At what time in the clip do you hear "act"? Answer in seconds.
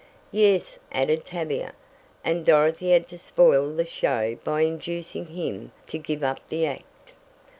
6.65-7.13